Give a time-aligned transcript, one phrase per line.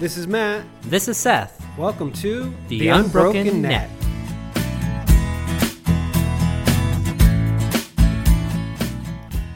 [0.00, 0.64] This is Matt.
[0.82, 1.60] This is Seth.
[1.76, 3.90] Welcome to The Unbroken Net.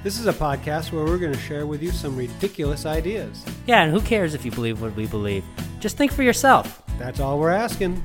[0.02, 3.44] This is a podcast where we're going to share with you some ridiculous ideas.
[3.68, 5.44] Yeah, and who cares if you believe what we believe?
[5.78, 6.82] Just think for yourself.
[6.98, 8.02] That's all we're asking.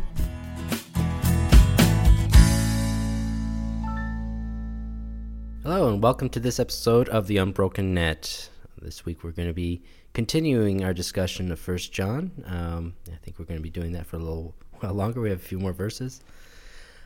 [5.63, 8.51] Hello, and welcome to this episode of The Unbroken Net.
[8.79, 9.81] This week we're going to be
[10.17, 12.31] continuing our discussion of First John.
[12.47, 15.21] Um, I think we're going to be doing that for a little while longer.
[15.21, 16.21] We have a few more verses.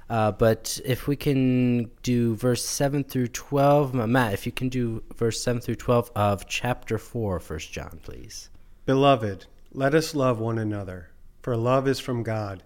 [0.10, 4.70] Uh, but if we can do verse 7 through 12, uh, Matt, if you can
[4.70, 8.50] do verse 7 through 12 of chapter 4, First John, please.
[8.86, 11.10] Beloved, let us love one another,
[11.42, 12.64] for love is from God,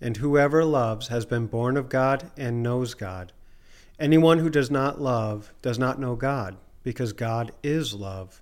[0.00, 3.34] and whoever loves has been born of God and knows God.
[4.00, 8.41] Anyone who does not love does not know God, because God is love.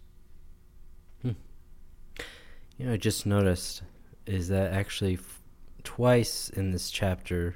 [2.81, 3.83] You know, I just noticed
[4.25, 5.39] is that actually f-
[5.83, 7.55] twice in this chapter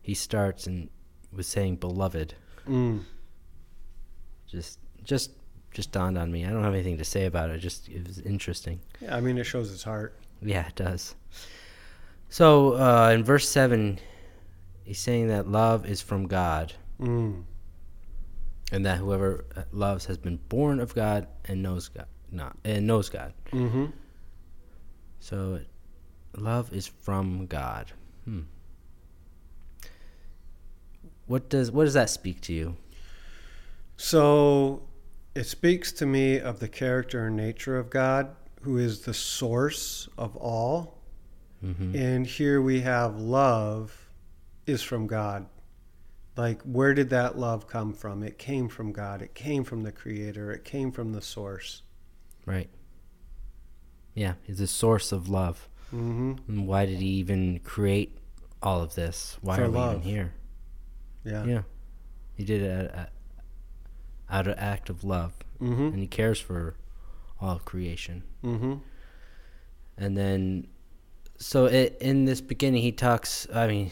[0.00, 0.88] he starts and
[1.30, 2.32] was saying beloved.
[2.66, 3.00] Mm.
[4.46, 5.32] Just just
[5.72, 6.46] just dawned on me.
[6.46, 7.58] I don't have anything to say about it.
[7.58, 8.80] Just it was interesting.
[9.02, 10.18] Yeah, I mean, it shows his heart.
[10.40, 11.16] Yeah, it does.
[12.30, 13.98] So uh, in verse seven,
[14.84, 17.42] he's saying that love is from God, Mm.
[18.72, 22.86] and that whoever uh, loves has been born of God and knows God, not and
[22.86, 23.34] knows God.
[23.52, 23.86] Mm-hmm.
[25.22, 25.60] So,
[26.36, 27.92] love is from God.
[28.24, 28.40] Hmm.
[31.26, 32.76] What does what does that speak to you?
[33.96, 34.82] So
[35.36, 40.08] it speaks to me of the character and nature of God, who is the source
[40.18, 40.98] of all.
[41.64, 41.94] Mm-hmm.
[41.94, 44.10] And here we have love
[44.66, 45.46] is from God.
[46.36, 48.24] Like, where did that love come from?
[48.24, 49.22] It came from God.
[49.22, 50.50] It came from the Creator.
[50.50, 51.82] It came from the source.
[52.44, 52.68] Right.
[54.14, 55.68] Yeah, he's a source of love.
[55.94, 56.32] Mm-hmm.
[56.48, 58.16] And why did he even create
[58.62, 59.36] all of this?
[59.40, 59.92] Why For are we love.
[59.98, 60.32] even here?
[61.24, 61.44] Yeah.
[61.44, 61.62] Yeah,
[62.34, 63.08] he did it out,
[64.30, 65.82] out of act of love, Mm-hmm.
[65.88, 66.74] and he cares for
[67.40, 68.24] all of creation.
[68.42, 68.74] Mm-hmm.
[69.96, 70.66] And then,
[71.38, 73.46] so it, in this beginning, he talks.
[73.54, 73.90] I mean,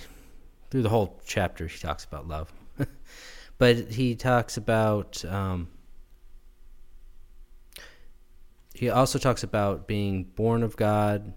[0.71, 2.53] through the whole chapter, he talks about love,
[3.59, 5.25] but he talks about.
[5.25, 5.69] Um,
[8.81, 11.35] he also talks about being born of God.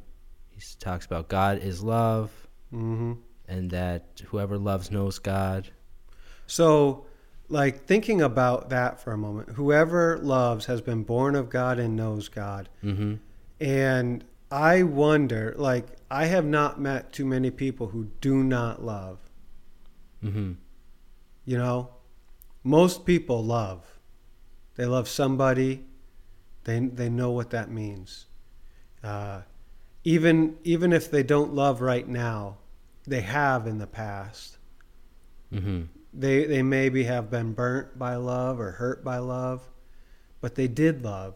[0.51, 2.31] He talks about God is love,
[2.73, 3.15] Mm-hmm.
[3.49, 5.69] and that whoever loves knows God.
[6.47, 7.05] So,
[7.49, 11.97] like, thinking about that for a moment, whoever loves has been born of God and
[11.97, 12.69] knows God.
[12.81, 13.15] Mm-hmm.
[13.59, 19.19] And I wonder, like, I have not met too many people who do not love.
[20.23, 20.53] Mm-hmm.
[21.43, 21.89] You know,
[22.63, 23.99] most people love.
[24.75, 25.83] They love somebody.
[26.63, 28.25] They they know what that means.
[29.03, 29.41] Uh,
[30.03, 32.57] even even if they don't love right now,
[33.05, 34.57] they have in the past.
[35.51, 35.83] Mm-hmm.
[36.13, 39.69] They they maybe have been burnt by love or hurt by love,
[40.41, 41.35] but they did love.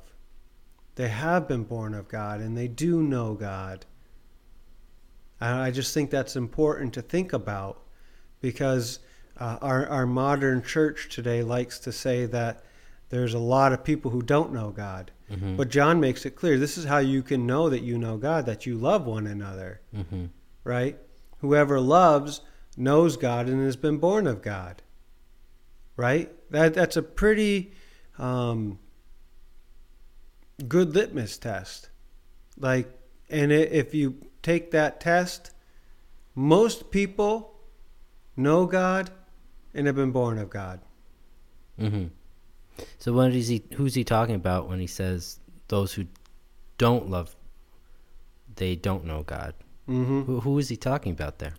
[0.95, 3.85] They have been born of God and they do know God.
[5.39, 7.83] And I just think that's important to think about
[8.41, 8.99] because
[9.39, 12.63] uh, our, our modern church today likes to say that
[13.09, 15.11] there's a lot of people who don't know God.
[15.31, 15.57] Mm-hmm.
[15.57, 18.45] But John makes it clear this is how you can know that you know God,
[18.45, 20.25] that you love one another, Mm-hmm.
[20.63, 20.97] right?
[21.39, 22.41] Whoever loves
[22.77, 24.81] knows God and has been born of God,
[25.95, 26.31] right?
[26.51, 27.73] That that's a pretty
[28.17, 28.79] um,
[30.67, 31.89] good litmus test.
[32.57, 32.89] Like,
[33.29, 35.51] and i if you take that test,
[36.33, 37.59] most people
[38.35, 39.09] know God
[39.73, 40.79] and have been born of God.
[41.79, 42.05] Mm-hmm.
[42.99, 43.63] So what is he?
[43.73, 46.05] Who's he talking about when he says those who
[46.77, 47.35] don't love,
[48.55, 49.53] they don't know God?
[49.89, 50.23] Mm-hmm.
[50.23, 51.53] Who, who is he talking about there?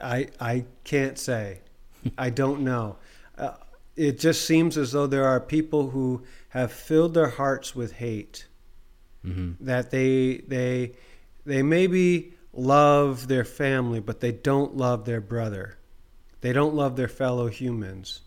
[0.00, 1.60] I I can't say.
[2.18, 2.96] I don't know.
[3.36, 3.54] Uh,
[3.96, 8.46] it just seems as though there are people who have filled their hearts with hate.
[9.24, 9.64] Mm-hmm.
[9.64, 10.92] That they they
[11.44, 15.76] they maybe love their family, but they don't love their brother.
[16.40, 18.22] They don't love their fellow humans.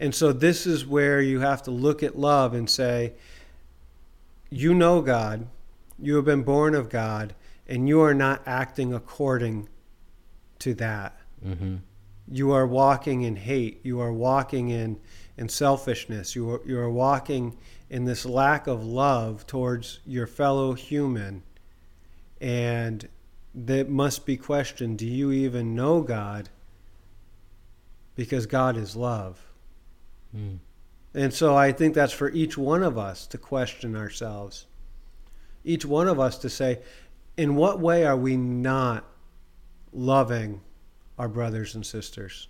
[0.00, 3.12] And so this is where you have to look at love and say,
[4.48, 5.46] you know God,
[6.02, 7.34] You have been born of God,
[7.68, 9.68] and you are not acting according
[10.60, 11.20] to that.
[11.46, 11.76] Mm-hmm.
[12.32, 13.80] You are walking in hate.
[13.82, 14.98] You are walking in,
[15.36, 16.34] in selfishness.
[16.34, 17.58] You are, you are walking
[17.90, 21.42] in this lack of love towards your fellow human.
[22.40, 23.06] And
[23.54, 26.48] that must be questioned do you even know God?
[28.16, 29.49] Because God is love.
[30.36, 30.58] Mm.
[31.14, 34.66] And so I think that's for each one of us to question ourselves.
[35.64, 36.78] Each one of us to say,
[37.36, 39.04] in what way are we not
[39.92, 40.60] loving
[41.18, 42.48] our brothers and sisters?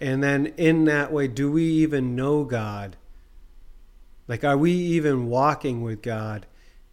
[0.00, 2.96] And then in that way, do we even know God?
[4.28, 6.46] Like, are we even walking with God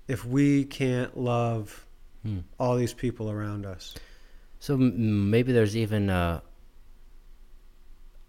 [0.08, 1.86] if we can't love
[2.24, 2.40] Hmm.
[2.60, 3.94] all these people around us?
[4.60, 6.40] So maybe there's even uh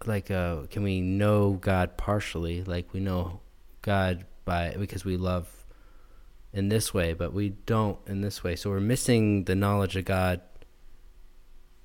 [0.05, 2.63] like uh can we know God partially?
[2.63, 3.39] Like we know
[3.81, 5.47] God by because we love
[6.53, 8.55] in this way, but we don't in this way.
[8.55, 10.41] So we're missing the knowledge of God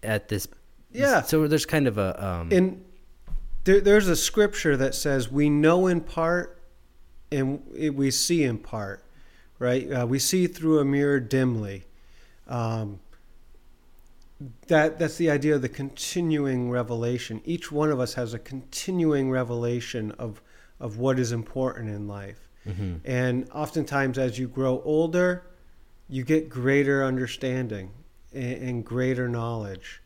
[0.03, 0.49] at this
[0.91, 1.23] Yeah.
[1.23, 2.85] So there's kind of a um And
[3.65, 6.61] there, there's a scripture that says we know in part
[7.31, 7.63] and
[7.97, 9.05] we see in part,
[9.59, 9.91] right?
[9.91, 11.85] Uh, we see through a mirror dimly.
[12.47, 13.01] Um,
[14.69, 17.41] that that's the idea of the continuing revelation.
[17.45, 20.43] Each one of us has a continuing revelation of
[20.81, 22.49] of what is important in life.
[22.67, 23.01] mhm.
[23.05, 25.45] And oftentimes, as you grow older,
[26.09, 27.91] you get greater understanding
[28.33, 30.01] and, and greater knowledge,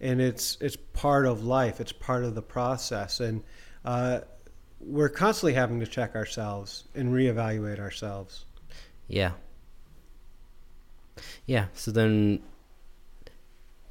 [0.00, 1.80] and it's it's part of life.
[1.80, 3.42] It's part of the process, and
[3.84, 4.20] uh,
[4.80, 8.44] we're constantly having to check ourselves and reevaluate ourselves.
[9.08, 9.32] Yeah.
[11.46, 11.66] Yeah.
[11.74, 12.40] So then,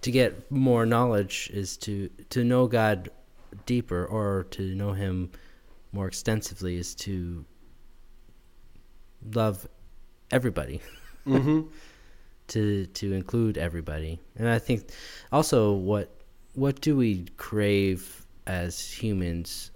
[0.02, 3.10] to get more knowledge is to to know God
[3.66, 5.32] deeper, or to know Him
[5.92, 7.46] more extensively, is to
[9.34, 9.68] love
[10.32, 10.82] everybody.
[11.26, 11.62] hmm
[12.48, 14.90] To to include everybody, and I think
[15.32, 16.10] also what
[16.54, 19.72] what do we crave as humans,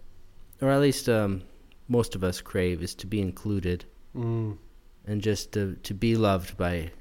[0.62, 1.42] or at least um,
[1.88, 4.58] most of us crave, is to be included mm.
[5.08, 6.92] and just to to be loved by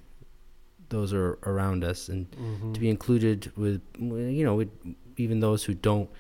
[0.88, 4.70] those are around us and hmm to be included with you know with
[5.16, 6.10] even those who don't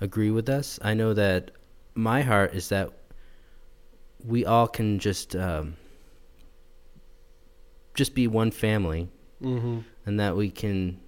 [0.00, 0.78] agree with us.
[0.82, 1.50] I know that
[1.94, 2.92] my heart is that
[4.24, 5.76] we all can just um,
[7.94, 9.08] just be one family
[9.40, 10.98] hmm and that we can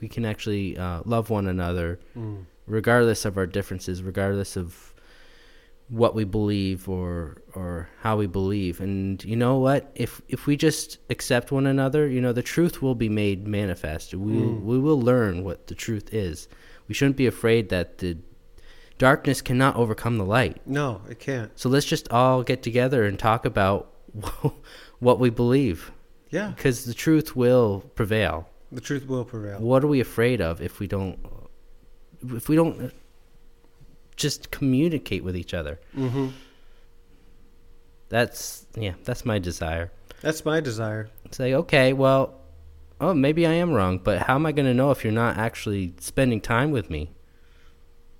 [0.00, 2.44] we can actually uh, love one another mm.
[2.66, 4.89] regardless of our differences, regardless of
[5.90, 8.80] what we believe or or how we believe.
[8.80, 9.90] And you know what?
[9.94, 14.14] If if we just accept one another, you know, the truth will be made manifest.
[14.14, 14.62] We Mm.
[14.62, 16.48] we will learn what the truth is.
[16.88, 18.16] We shouldn't be afraid that the
[18.98, 20.60] darkness cannot overcome the light.
[20.66, 21.50] No, it can't.
[21.58, 23.90] So let's just all get together and talk about
[25.00, 25.90] what we believe
[26.30, 28.48] Yeah, because the truth will prevail.
[28.72, 29.58] the truth will prevail.
[29.58, 31.18] What are we afraid of if we don't
[32.36, 32.92] if we don't
[34.16, 35.80] just communicate with each other?
[35.94, 36.28] hmm
[38.08, 39.90] That's yeah, that's my desire.
[40.20, 41.08] That's my desire.
[41.30, 42.34] Say, okay, well,
[43.00, 45.38] oh, maybe I am wrong, but how am I going to know if you're not
[45.38, 47.10] actually spending time with me?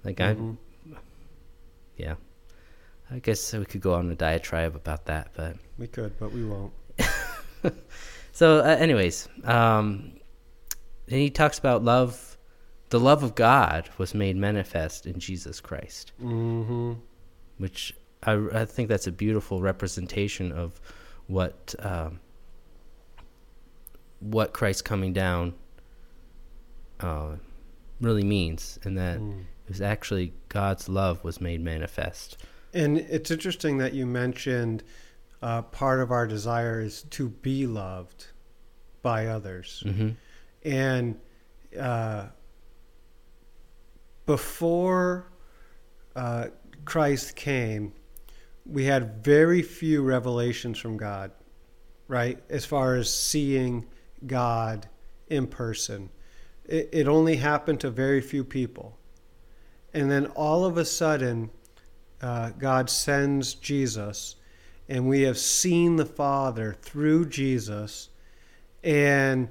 [0.05, 0.57] Like Mhm.
[0.93, 0.97] I
[1.97, 2.15] yeah.
[3.11, 6.45] I guess we could go on a diatribe about that, but We could, but we
[6.45, 6.73] won't.
[8.33, 10.13] so uh, anyways, um
[11.09, 12.30] and he talks about love
[12.91, 16.13] the love of God was made manifest in Jesus Christ.
[16.21, 16.95] hmm
[17.59, 20.81] which I, I think that's a beautiful representation of
[21.27, 22.21] what um,
[24.21, 25.55] what Christ coming down
[27.01, 27.37] uh,
[28.01, 29.41] really means, and that Mm.
[29.41, 32.37] it was actually God's love was made manifest.
[32.75, 34.83] And it's interesting that you mentioned
[35.43, 38.27] uh, part of our desire is to be loved
[39.03, 39.83] by others.
[39.87, 40.11] hmm
[40.63, 41.19] And
[41.79, 42.27] uh,
[44.31, 45.27] before
[46.15, 46.47] uh,
[46.85, 47.93] Christ came,
[48.65, 51.33] we had very few revelations from God,
[52.07, 52.39] right?
[52.49, 53.89] As far as seeing
[54.25, 54.89] God
[55.27, 56.11] in person,
[56.65, 58.97] it, it only happened to very few people.
[59.93, 61.51] And then all of a sudden,
[62.23, 64.37] uh, God sends Jesus,
[64.89, 68.11] and we have seen the Father through Jesus,
[68.85, 69.49] and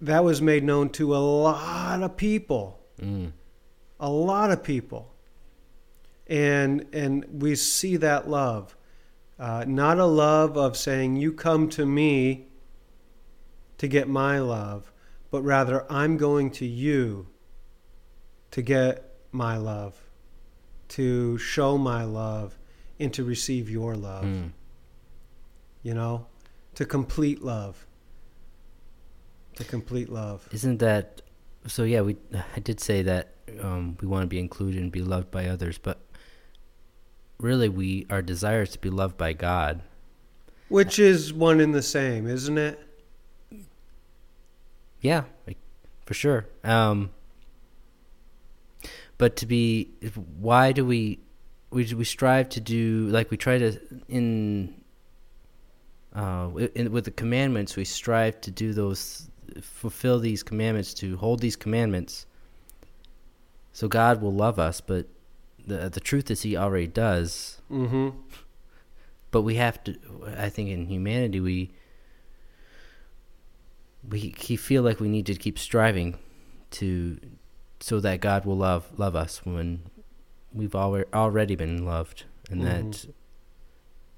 [0.00, 3.32] that was made known to a lot of people Mm.
[3.98, 5.14] A lot of people
[6.26, 8.76] and and we see that love
[9.38, 12.46] uh, not a love of saying you come to me
[13.78, 14.92] to get my love
[15.30, 17.26] but rather i'm going to you
[18.50, 19.94] to get my love
[20.88, 22.58] to show my love
[22.98, 24.52] and to receive your love Mm.
[25.82, 26.26] you know
[26.76, 27.86] to complete love.
[29.54, 30.46] To complete love.
[30.52, 31.22] Isn't that
[31.66, 31.84] so?
[31.84, 32.18] Yeah, we.
[32.54, 35.78] I did say that um, we want to be included and be loved by others,
[35.78, 36.00] but
[37.38, 39.82] really, we our desire is to be loved by God.
[40.68, 42.80] Which is one and the same, isn't it?
[45.00, 45.58] Yeah, like,
[46.06, 46.46] for sure.
[46.64, 47.10] Um,
[49.18, 49.90] but to be,
[50.38, 51.20] why do we,
[51.70, 54.74] we we strive to do like we try to in,
[56.14, 61.40] uh, in, with the commandments we strive to do those, fulfill these commandments to hold
[61.40, 62.26] these commandments.
[63.76, 65.06] So God will love us, but
[65.66, 67.60] the the truth is He already does.
[67.70, 68.16] Mm-hmm.
[69.30, 69.98] But we have to.
[70.34, 71.72] I think in humanity we
[74.08, 76.18] we feel like we need to keep striving
[76.70, 77.20] to
[77.80, 79.82] so that God will love love us when
[80.54, 82.64] we've already already been loved and Mhm.
[82.64, 83.06] that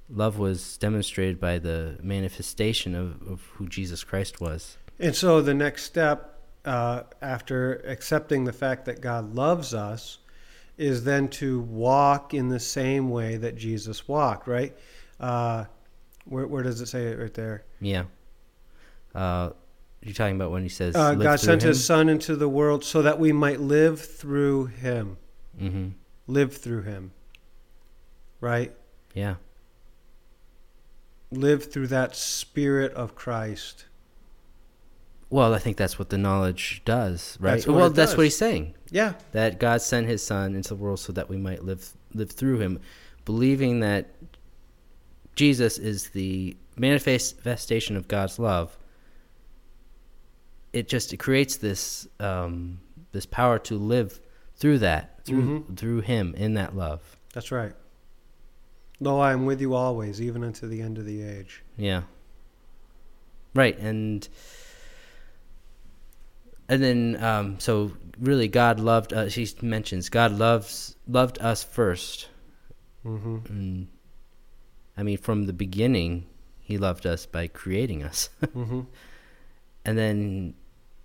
[0.09, 4.77] love was demonstrated by the manifestation of, of who Jesus Christ was.
[5.01, 6.38] And so the next step
[6.69, 10.19] uh, after accepting the fact that God loves us
[10.77, 14.77] is then to walk in the same way that Jesus walked, right?
[15.19, 15.65] Uh,
[16.27, 17.65] where, where does it say it right there?
[17.81, 18.05] Yeah.
[19.15, 19.51] Uh,
[20.03, 21.69] you're talking about when he says Uh, God sent him?
[21.69, 25.17] his Son into the world so that we might live through him.
[25.61, 25.95] Mhm.
[26.27, 27.13] Live through him.
[28.41, 28.73] Right?
[29.15, 29.37] Yeah.
[31.31, 33.87] Live through that spirit of Christ.
[35.31, 37.53] Well, I think that's what the knowledge does, right?
[37.57, 38.75] That's well, that's what he's saying.
[38.91, 39.13] Yeah.
[39.33, 42.59] that God sent His Son into the world so that we might live live through
[42.61, 42.81] Him,
[43.27, 44.09] believing that
[45.37, 48.79] Jesus is the manifestation of God's love.
[50.73, 52.81] It just it creates this um,
[53.13, 54.21] this power to live
[54.57, 55.77] through that through Mhm.
[55.77, 57.19] through Him in that love.
[57.35, 57.75] That's right.
[59.01, 61.63] Lo, I am with you always, even unto the end of the age.
[61.77, 62.03] Yeah.
[63.55, 64.27] Right, and
[66.69, 69.33] and then um, so really God loved us.
[69.33, 72.29] She mentions God loves loved us first.
[73.05, 73.37] Mm-hmm.
[73.49, 73.89] And
[74.97, 76.27] I mean, from the beginning,
[76.61, 78.29] he loved us by creating us.
[78.43, 78.81] Mm-hmm.
[79.85, 80.55] and then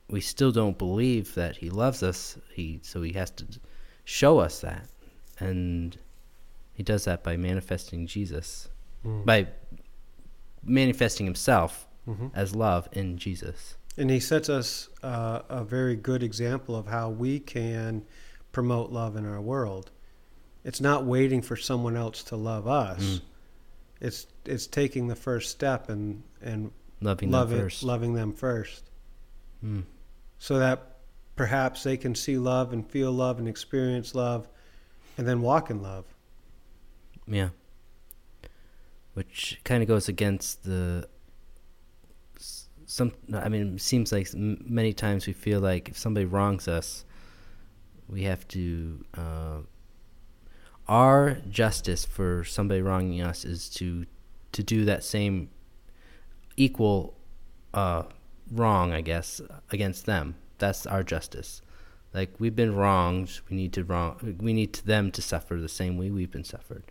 [0.10, 2.38] we still don't believe that he loves us.
[2.53, 3.46] He so he has to
[4.03, 4.88] show us that.
[5.39, 5.98] And
[6.74, 8.70] he does that by manifesting Jesus,
[9.05, 9.25] Mm.
[9.25, 9.48] by
[10.63, 13.75] manifesting himself hmm as love in Jesus.
[13.98, 18.04] And he sets us uh, a very good example of how we can
[18.52, 19.92] promote love in our world.
[20.64, 23.04] It's not waiting for someone else to love us.
[23.04, 23.22] Mm.
[24.02, 26.72] It's it's taking the first step and and
[27.02, 27.84] Loving love them it, first.
[27.84, 28.90] loving them first,
[29.64, 29.84] Mm.
[30.40, 30.98] so that
[31.36, 34.48] perhaps they can see love and feel love and experience love,
[35.18, 36.06] and then walk in love.
[37.28, 37.50] Yeah.
[39.14, 41.08] Which kind of goes against the
[42.94, 43.12] some.
[43.34, 47.06] I mean, it seems like many times we feel like if somebody wrongs us,
[48.08, 49.04] we have to.
[49.18, 49.58] Uh,
[50.88, 54.06] our justice for somebody wronging us is to
[54.52, 55.50] to do that same
[56.56, 57.16] equal
[57.74, 58.04] uh,
[58.52, 60.36] wrong, I guess, against them.
[60.60, 61.62] That's our justice.
[62.14, 64.38] Like we've been wronged, we need to wrong.
[64.40, 66.84] We need them to suffer the same way we've been suffered.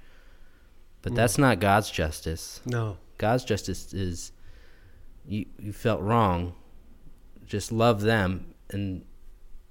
[1.03, 1.17] But Mm.
[1.17, 2.61] that's not God's justice.
[2.67, 2.97] No.
[3.19, 4.33] God's justice is
[5.26, 6.55] you you felt wrong.
[7.47, 9.05] Just love them and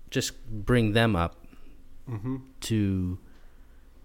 [0.10, 1.46] just bring them up
[2.08, 3.18] hmm to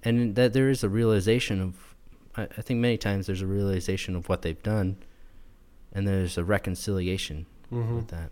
[0.03, 1.95] and that there is a realization of
[2.37, 4.97] I, I think many times there's a realization of what they've done
[5.93, 8.31] and there's a reconciliation hmm with that.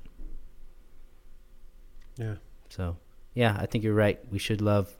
[2.17, 2.37] Yeah.
[2.69, 2.97] So
[3.35, 4.21] yeah, I think you're right.
[4.31, 4.97] We should love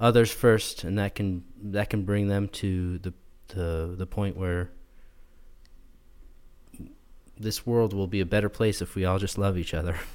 [0.00, 3.12] others first, and that can that can bring them to the
[3.48, 4.70] the the point where
[7.40, 9.96] this world will be a better place if we all just love each other.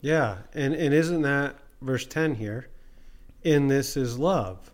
[0.00, 2.68] Yeah, and and isn't that verse ten here?
[3.42, 4.70] In this is love,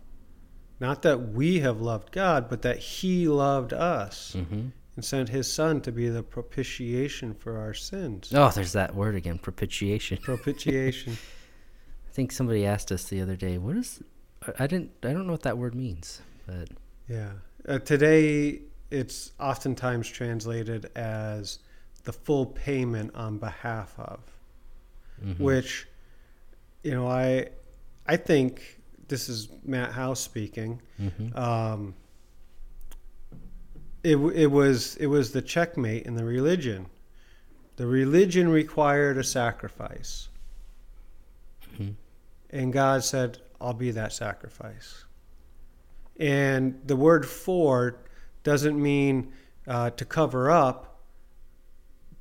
[0.79, 5.51] not that we have loved God, but that He loved us hmm and sent His
[5.51, 8.31] Son to be the propitiation for our sins.
[8.35, 10.17] Oh, there's that word again, propitiation.
[10.21, 11.13] Propitiation.
[11.13, 14.03] I think somebody asked us the other day, "What is?"
[14.59, 14.91] I didn't.
[15.01, 16.69] I don't know what that word means, but
[17.07, 17.31] yeah.
[17.67, 18.61] Uh, today,
[18.91, 21.59] it's oftentimes translated as
[22.09, 24.19] the full payment on behalf of.
[25.23, 25.37] mhm.
[25.37, 25.87] which
[26.81, 27.45] you know i
[28.07, 31.37] i think this is matt house speaking Mhm.
[31.37, 31.93] um
[34.03, 36.87] it, it was it was the checkmate in the religion
[37.75, 40.29] the religion required a sacrifice
[41.77, 41.93] Mhm.
[42.49, 45.03] and god said i'll be that sacrifice
[46.19, 47.97] and the word for
[48.43, 49.31] doesn't mean
[49.67, 50.88] uh, to cover up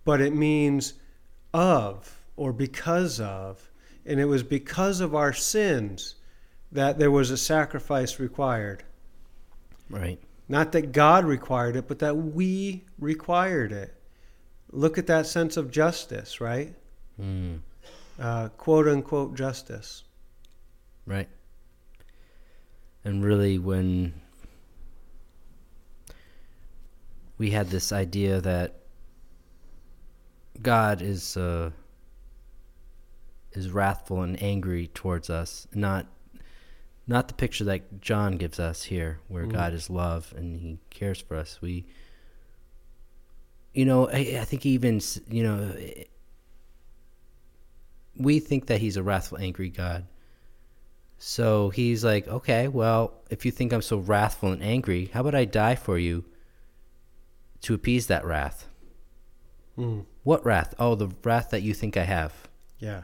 [0.09, 0.95] but it means
[1.53, 3.71] of or because of.
[4.07, 6.15] And it was because of our sins
[6.73, 8.85] that there was a sacrifice required.
[9.91, 10.19] Right.
[10.49, 13.95] Not that God required it, but that we required it.
[14.73, 16.75] Look at that sense of justice, right?
[17.21, 17.59] Mm.
[18.19, 20.05] Uh, quote unquote justice.
[21.05, 21.29] Right.
[23.05, 24.15] And really, when
[27.37, 28.79] we had this idea that
[30.63, 31.71] God is uh,
[33.53, 36.07] is wrathful and angry towards us, not
[37.07, 39.53] not the picture that John gives us here, where Mhm.
[39.53, 41.61] God is love and He cares for us.
[41.63, 41.87] We,
[43.73, 45.01] you know, I, I think even
[45.31, 45.75] you know,
[48.17, 50.07] we think that He's a wrathful, angry God.
[51.21, 55.35] So he's like, okay, well, if you think I'm so wrathful and angry, how about
[55.35, 56.25] I die for you
[57.63, 58.68] to appease that wrath?
[59.79, 60.05] Mm.
[60.25, 60.75] What wrath?
[60.79, 62.35] Oh, the wrath that you think I have.
[62.79, 63.03] Yeah.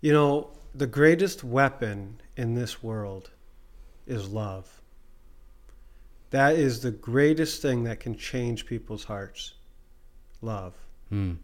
[0.00, 3.30] You know, the greatest weapon in this world
[4.06, 4.80] is love.
[6.30, 9.54] That is the greatest thing that can change people's hearts.
[10.42, 10.74] Love.
[11.08, 11.34] Hmm.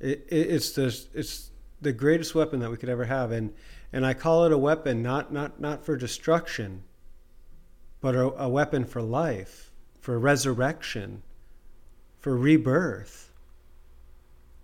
[0.00, 1.50] It, it, it's the it's
[1.80, 3.54] the greatest weapon that we could ever have, and
[3.92, 6.82] and I call it a weapon not not not for destruction,
[8.00, 11.22] but a, a weapon for life, for resurrection,
[12.18, 13.32] for rebirth,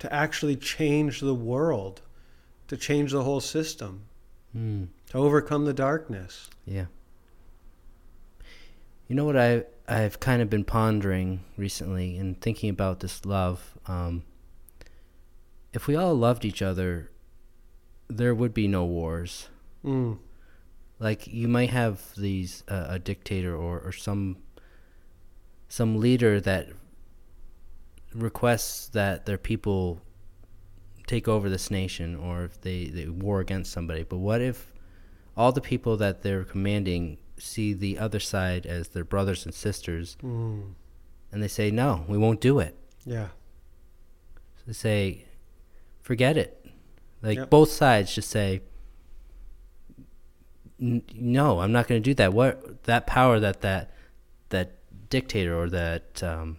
[0.00, 2.02] to actually change the world,
[2.68, 4.02] to change the whole system,
[4.52, 4.84] Hmm.
[5.10, 6.50] to overcome the darkness.
[6.66, 6.86] Yeah.
[9.08, 13.76] You know what I I've kind of been pondering recently and thinking about this love.
[13.86, 14.22] Um,
[15.72, 17.10] if we all loved each other,
[18.08, 19.48] there would be no wars.
[19.84, 20.18] Mm.
[20.98, 24.36] like you might have these uh, a dictator or, or some
[25.68, 26.68] some leader that
[28.14, 30.00] requests that their people
[31.06, 34.72] take over this nation or if they, they war against somebody but what if
[35.36, 40.16] all the people that they're commanding see the other side as their brothers and sisters
[40.22, 40.74] Mm.
[41.32, 43.28] and they say no we won't do it Yeah.
[44.66, 45.24] they say
[46.02, 46.64] forget it
[47.22, 47.50] like Yep.
[47.50, 48.60] both sides just say
[50.78, 53.90] no i'm not going to do that what that power that that
[54.48, 54.76] that
[55.10, 56.56] dictator or that um,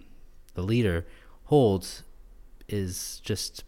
[0.53, 1.05] the leader
[1.51, 2.03] holds
[2.69, 3.63] is just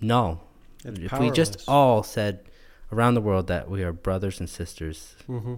[0.00, 0.40] no
[0.84, 2.40] It's if we just all said
[2.90, 5.54] around the world that we are brothers and sisters Mm-hmm.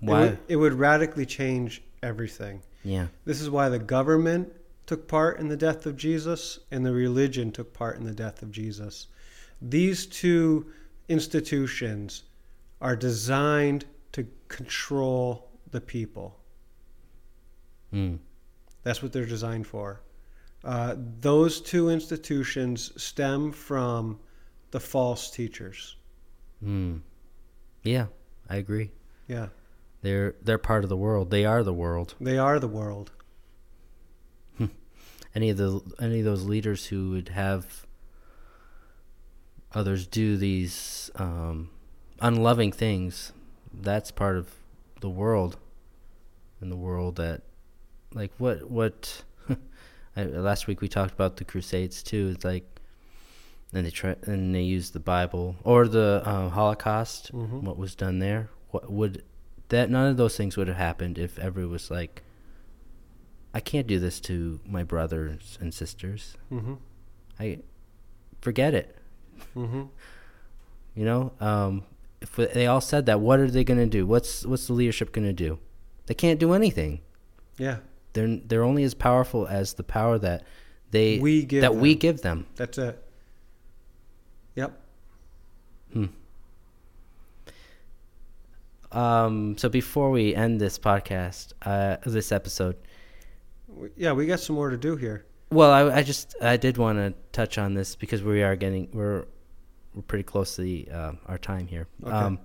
[0.00, 2.62] why It would, it would radically change everything.
[2.84, 4.52] yeah This is why the government
[4.86, 8.42] took part in the death of Jesus and the religion took part in the death
[8.42, 9.08] of Jesus.
[9.60, 10.66] These two
[11.08, 12.22] institutions
[12.80, 16.38] are designed to control the people.
[17.92, 18.18] mm.
[18.82, 20.00] That's what they're designed for.
[20.64, 24.18] Uh, those two institutions stem from
[24.70, 25.96] the false teachers.
[26.64, 27.02] Mm.
[27.84, 28.06] yeah
[28.50, 28.90] i agree
[29.28, 29.46] Yeah,
[30.02, 33.12] they're they're part of the world they are the world they are the world.
[35.36, 37.86] any of the any of those leaders who would have
[39.72, 41.70] others do these um,
[42.20, 43.30] unloving things
[43.72, 44.52] that's part of
[45.00, 45.58] the world
[46.60, 47.42] and the world that
[48.14, 49.22] like what what
[50.16, 52.80] I, last week we talked about the crusades too it's like
[53.72, 57.62] and they try and they use the bible or the uh, holocaust Mhm.
[57.62, 59.22] what was done there what would
[59.68, 62.22] that none of those things would have happened if everyone was like
[63.54, 66.36] I can't do this to my brothers and sisters.
[66.52, 66.74] Mm-hmm.
[67.40, 67.58] I
[68.42, 68.96] forget it.
[69.56, 69.84] Mm-hmm.
[70.94, 71.84] You know, um,
[72.20, 74.04] if they all said that, what are they going to do?
[74.06, 75.58] What's what's the leadership going to do?
[76.06, 77.00] They can't do anything.
[77.56, 77.78] Yeah,
[78.12, 80.44] They're they're only as powerful as the power that
[80.90, 81.98] they we give that we them.
[81.98, 82.46] give them.
[82.56, 83.02] That's it.
[84.56, 84.80] Yep.
[85.92, 86.06] Hmm.
[88.90, 92.76] Um, so before we end this podcast, uh, this episode,
[93.96, 95.26] Yeah, we got some more to do here.
[95.50, 98.88] well, I, I just I did want to touch on this because we are getting
[98.92, 99.26] we're
[99.94, 101.86] we're pretty close to the, uh, our time here.
[102.02, 102.12] Okay.
[102.12, 102.38] Um,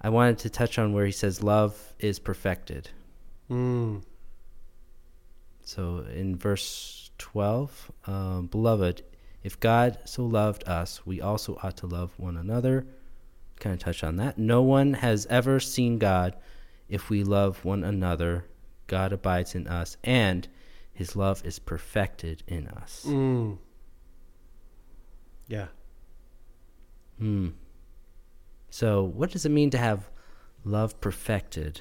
[0.00, 2.88] I wanted to touch on where he says love is perfected.
[3.50, 4.02] Mm.
[5.74, 9.02] So in verse 12, um, beloved,
[9.42, 12.86] if God so loved us, we also ought to love one another.
[13.58, 14.36] Kind of touch on that.
[14.36, 16.36] No one has ever seen God.
[16.90, 18.44] If we love one another,
[18.86, 20.46] God abides in us, and
[20.92, 23.06] his love is perfected in us.
[23.08, 23.56] Mm.
[25.48, 25.68] Yeah.
[27.18, 27.48] Hmm.
[28.68, 30.10] So, what does it mean to have
[30.66, 31.80] love perfected?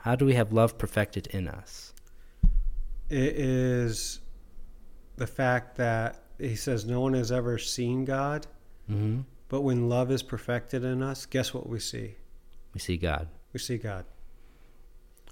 [0.00, 1.94] How do we have love perfected in us?
[3.12, 4.20] It is
[5.16, 8.46] the fact that he says no one has ever seen God,
[8.86, 12.14] hmm but when love is perfected in us, guess what we see?
[12.72, 13.28] We see God.
[13.52, 14.06] We see God.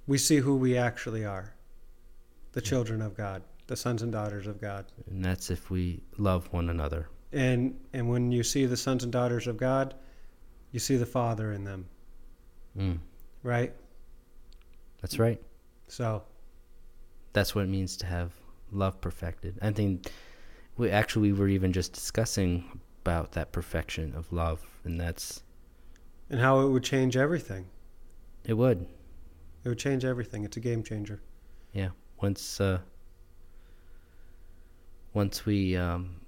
[0.06, 1.54] We see who we actually are
[2.52, 4.84] the children of God, the sons and daughters of God.
[5.08, 7.08] And that's if we love one another.
[7.32, 9.94] And, and when you see the sons and daughters of God,
[10.72, 11.86] you see the Father in them,
[12.76, 12.98] Mm.
[13.42, 13.72] right?
[15.00, 15.40] That's right.
[15.88, 16.22] So,
[17.32, 18.32] That's what it means to have
[18.72, 19.58] love perfected.
[19.62, 20.10] I think
[20.76, 25.42] we actually we were even just discussing about that perfection of love, and that's
[26.28, 27.66] and how it would change everything.
[28.44, 28.86] it would.
[29.64, 30.44] It would change everything.
[30.44, 31.20] It's a game changer.
[31.72, 31.90] Yeah.
[32.20, 32.78] Once uh,
[35.12, 36.20] once we um,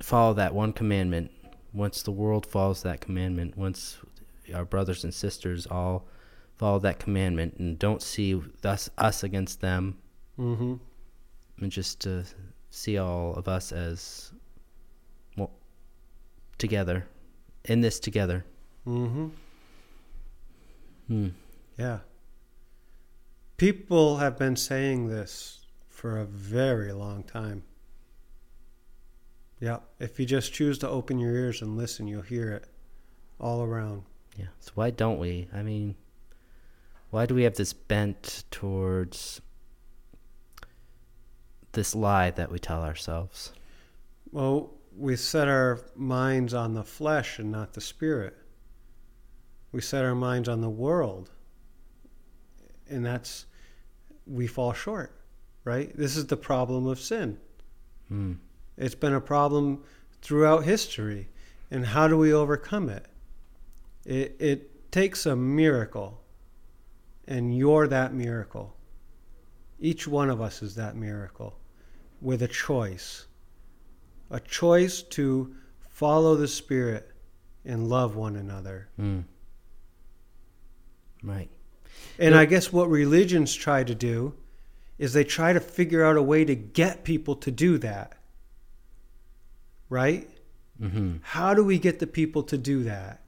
[0.00, 1.30] follow that one commandment,
[1.72, 3.98] once the world follows that commandment, once
[4.54, 6.06] our brothers and sisters all
[6.56, 9.98] follow that commandment and don't see us us against them,
[10.38, 10.74] Mm-hmm.
[11.62, 12.24] and just to
[12.70, 14.32] see all of us as
[15.36, 15.50] well
[16.58, 17.06] together
[17.64, 18.44] in this together.
[18.86, 19.28] Mm-hmm.
[21.08, 21.28] Hmm.
[21.78, 21.98] Yeah.
[23.56, 27.62] People have been saying this for a very long time.
[29.60, 29.78] Yeah.
[30.00, 32.64] If you just choose to open your ears and listen, you'll hear it
[33.40, 34.02] all around.
[34.36, 34.46] Yeah.
[34.60, 35.48] So why don't we?
[35.54, 35.94] I mean,
[37.14, 39.40] why do we have this bent towards
[41.70, 43.52] this lie that we tell ourselves?
[44.32, 48.36] Well, we set our minds on the flesh and not the spirit.
[49.70, 51.30] We set our minds on the world.
[52.90, 53.46] And that's,
[54.26, 55.16] we fall short,
[55.62, 55.96] right?
[55.96, 57.38] This is the problem of sin.
[58.08, 58.32] Hmm.
[58.76, 59.84] It's been a problem
[60.20, 61.28] throughout history.
[61.70, 63.06] And how do we overcome it?
[64.04, 66.23] It, it takes a miracle.
[67.26, 68.76] And you're that miracle.
[69.80, 71.58] Each one of us is that miracle
[72.20, 73.26] with a choice.
[74.30, 75.54] A choice to
[75.90, 77.10] follow the Spirit
[77.64, 78.88] and love one another.
[78.96, 79.20] Hmm.
[81.22, 81.50] Right.
[82.18, 82.40] And Yeah.
[82.40, 84.34] I guess what religions try to do
[84.98, 88.16] is they try to figure out a way to get people to do that.
[89.88, 90.28] Right?
[90.80, 91.16] Mm-hmm.
[91.22, 93.22] How do we get the people to do that?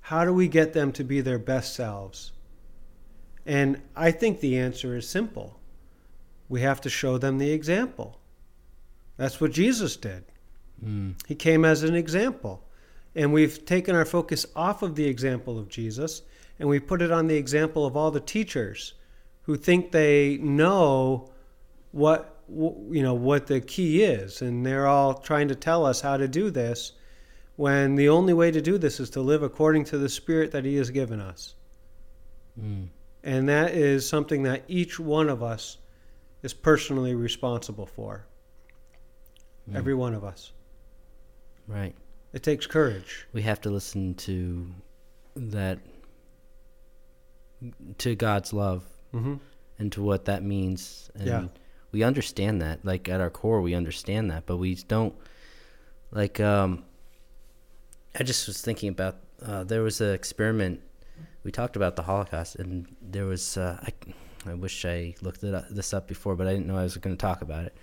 [0.00, 2.32] How do we get them to be their best selves?
[3.46, 5.58] And I think the answer is simple.
[6.48, 8.18] We have to show them the example.
[9.16, 10.24] That's what Jesus did.
[10.84, 11.14] Mm.
[11.26, 12.64] He came as an example.
[13.14, 16.22] And we've taken our focus off of the example of Jesus
[16.58, 18.94] and we put it on the example of all the teachers
[19.42, 21.30] who think they know
[21.92, 26.16] what you know what the key is and they're all trying to tell us how
[26.16, 26.92] to do this
[27.56, 30.64] when the only way to do this is to live according to the spirit that
[30.64, 31.54] he has given us.
[32.60, 32.88] Mm.
[33.24, 35.78] And that is something that each one of us
[36.42, 38.26] is personally responsible for.
[39.68, 39.76] Mm.
[39.76, 40.52] Every one of us.
[41.66, 41.94] Right.
[42.34, 43.26] It takes courage.
[43.32, 44.66] We have to listen to
[45.36, 45.78] that
[47.98, 49.36] to God's love hmm
[49.78, 51.10] and to what that means.
[51.14, 51.44] And Yeah.
[51.92, 52.84] we understand that.
[52.84, 55.14] Like at our core we understand that, but we don't
[56.10, 56.84] like um
[58.14, 60.80] I just was thinking about uh, there was an experiment
[61.44, 63.92] we talked about the Holocaust and there was uh, I,
[64.50, 66.96] I wish I looked it up, this up before but I didn't know I was
[66.96, 67.76] going to talk about it.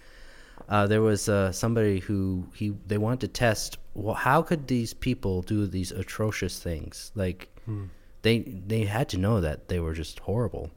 [0.69, 4.93] Uh, there was uh, somebody who he they wanted to test well how could these
[4.93, 7.85] people do these atrocious things like Hmm.
[8.23, 10.71] they they had to know that they were just horrible.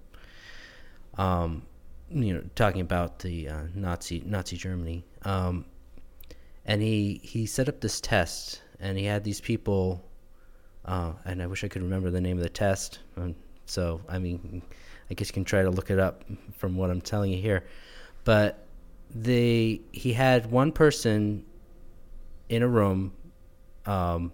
[1.16, 1.62] Um,
[2.10, 5.04] you know, talking about the uh, Nazi Nazi Germany.
[5.22, 5.64] Um,
[6.66, 10.04] and he he set up this test, and he had these people.
[10.84, 12.98] Uh, and I wish I could remember the name of the test.
[13.16, 13.34] Um,
[13.66, 14.62] so I mean,
[15.10, 16.24] I guess you can try to look it up
[16.56, 17.64] from what I'm telling you here.
[18.24, 18.66] But
[19.14, 21.44] they he had one person
[22.48, 23.12] in a room.
[23.86, 24.32] Um,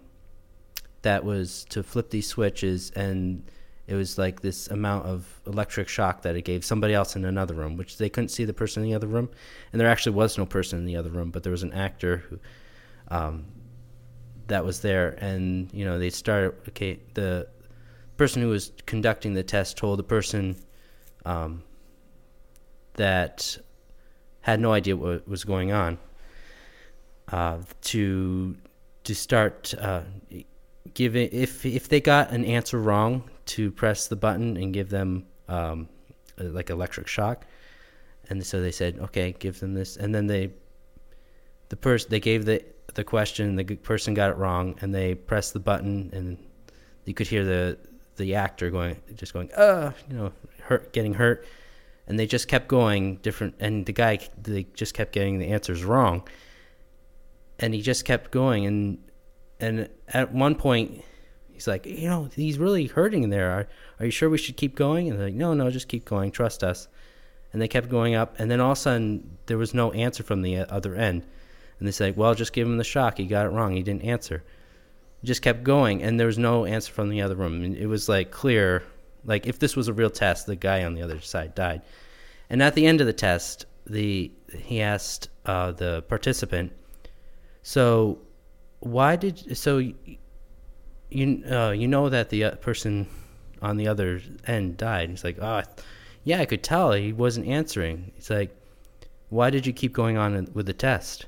[1.01, 3.43] that was to flip these switches and
[3.87, 7.53] it was like this amount of electric shock that it gave somebody else in another
[7.53, 9.29] room which they couldn't see the person in the other room
[9.71, 12.17] and there actually was no person in the other room but there was an actor
[12.29, 12.39] who
[13.09, 13.45] um,
[14.51, 15.09] that was there.
[15.19, 17.47] And you know they started okay the
[18.17, 20.55] person who was conducting the test told the person
[21.25, 21.63] um,
[22.93, 23.57] that
[24.41, 25.97] had no idea what was going on
[27.29, 28.55] uh, to
[29.03, 30.01] to start uh,
[30.93, 34.89] give it if if they got an answer wrong to press the button and give
[34.89, 35.89] them um,
[36.37, 37.45] like electric shock.
[38.29, 39.97] And so they said okay give them this.
[39.97, 40.51] And then they
[41.69, 45.53] the person they gave the the question the person got it wrong and they pressed
[45.53, 46.37] the button and
[47.05, 47.77] you could hear the
[48.17, 51.45] the actor going just going uh you know hurt getting hurt.
[52.07, 55.83] And they just kept going different and the guy they just kept getting the answers
[55.83, 56.27] wrong.
[57.59, 58.97] And he just kept going and
[59.59, 61.03] and at one point
[61.51, 63.51] he's like you know he's really hurting there.
[63.51, 63.67] Are,
[63.99, 65.09] are you sure we should keep going?
[65.09, 66.31] And they're like no no just keep going.
[66.31, 66.87] Trust us.
[67.53, 70.23] And they kept going up and then all of a sudden there was no answer
[70.23, 71.25] from the other end
[71.81, 73.17] and they say well just give him the shock.
[73.17, 73.75] He got it wrong.
[73.75, 74.43] He didn't answer.
[75.23, 77.63] Just kept going and there was no answer from the other room.
[77.63, 78.83] And it was like clear
[79.25, 81.81] like if this was a real test the guy on the other side died.
[82.51, 86.71] And at the end of the test the he asked uh, the participant
[87.63, 88.19] so
[88.81, 89.79] why did so
[91.09, 93.07] you uh, you know that the uh, person
[93.59, 95.09] on the other end died?
[95.09, 95.63] He's like oh
[96.25, 96.91] yeah i could tell.
[96.91, 98.11] He wasn't answering.
[98.13, 98.55] He's like
[99.29, 101.25] why did you keep going on with the test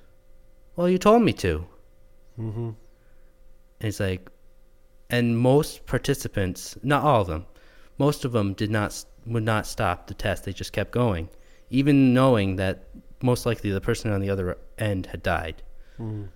[0.76, 1.66] well you told me to
[2.40, 2.70] Mm-hmm.
[2.70, 2.76] and
[3.80, 4.28] it's like,
[5.12, 7.46] and most participants, not all of them,
[8.00, 10.44] most of them did not would not stop the test.
[10.46, 11.30] They just kept going,
[11.70, 12.86] even knowing that
[13.22, 15.62] most likely the person on the other end had died.
[16.00, 16.30] Mm.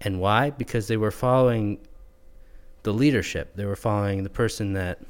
[0.00, 0.48] And why?
[0.50, 1.78] Because they were following
[2.82, 3.54] the leadership.
[3.54, 5.00] They were following the person that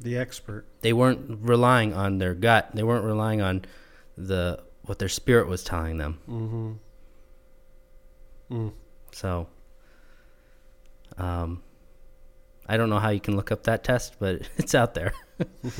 [0.00, 0.66] The expert.
[0.80, 2.70] they weren't relying on their gut.
[2.74, 3.64] They weren't relying on
[4.18, 6.18] the what their spirit was telling them.
[6.28, 6.72] Mm-hmm.
[8.54, 8.72] Mm.
[9.10, 9.48] So,
[11.18, 11.62] um,
[12.66, 15.12] I don't know how you can look up that test, but it's out there.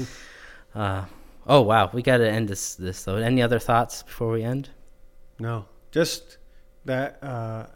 [0.74, 1.04] uh,
[1.46, 3.16] oh wow, we got to end this this though.
[3.16, 4.70] Any other thoughts before we end?
[5.38, 6.38] No, just
[6.84, 7.66] that uh,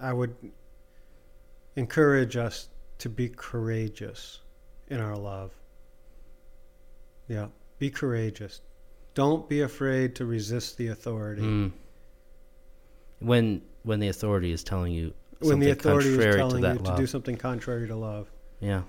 [0.00, 0.34] I would
[1.76, 4.40] encourage us to be courageous
[4.88, 5.52] in our love.
[7.28, 7.46] Yeah,
[7.78, 8.60] be courageous.
[9.14, 11.42] Don't be afraid to resist the authority.
[11.42, 11.72] Mm.
[13.24, 16.68] When when the authority is telling you when the something authority is contrary telling to
[16.72, 16.96] you to love.
[16.98, 18.30] do something contrary to love.
[18.60, 18.82] Yeah.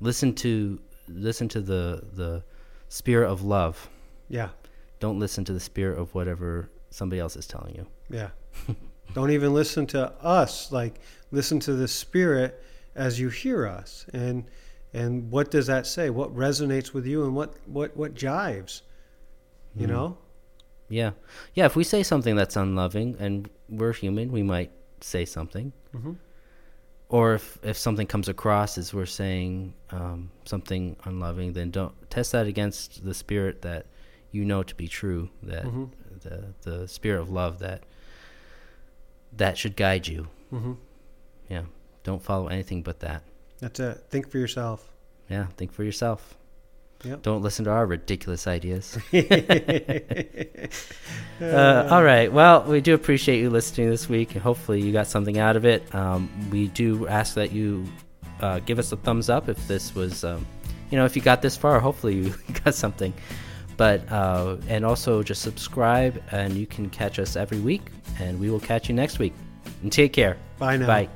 [0.00, 2.44] Listen to listen to the the
[2.88, 3.88] spirit of love.
[4.28, 4.48] Yeah,
[5.00, 7.86] Don't listen to the spirit of whatever somebody else is telling you.
[8.10, 8.30] yeah.
[9.14, 10.72] Don't even listen to us.
[10.72, 10.98] Like
[11.30, 12.62] listen to the spirit
[12.94, 14.06] as you hear us.
[14.12, 14.44] And
[14.92, 16.10] and what does that say?
[16.10, 18.82] What resonates with you and what what what jives?
[19.76, 19.90] You Mm.
[19.90, 20.18] know?
[20.88, 21.10] Yeah.
[21.54, 24.70] Yeah, if we say something that's unloving and we're human, we might
[25.00, 25.72] say something.
[25.94, 26.12] Mm-hmm.
[27.08, 32.32] Or if, if something comes across as we're saying um, something unloving, then don't test
[32.32, 33.86] that against the spirit that
[34.32, 35.84] you know to be true, that Mm-hmm.
[36.22, 37.84] the the spirit of love that
[39.36, 40.28] that should guide you.
[40.52, 40.72] Mm-hmm.
[41.48, 41.62] Yeah.
[42.02, 43.22] Don't follow anything but that.
[43.60, 43.98] That's it.
[44.10, 44.92] Think for yourself.
[45.28, 46.36] Yeah, think for yourself.
[47.04, 47.22] Yep.
[47.22, 48.98] Don't listen to our ridiculous ideas.
[51.40, 52.32] Uh, all right.
[52.32, 55.66] Well, we do appreciate you listening this week, and hopefully you got something out of
[55.66, 55.94] it.
[55.94, 57.84] Um, we do ask that you
[58.40, 60.46] uh, give us a thumbs up if this was, um,
[60.90, 61.78] you know, if you got this far.
[61.78, 63.12] Hopefully you got something.
[63.76, 67.82] But uh, and also just subscribe, and you can catch us every week,
[68.18, 69.34] and we will catch you next week.
[69.82, 70.38] And take care.
[70.58, 70.86] Bye now.
[70.86, 71.08] Bye.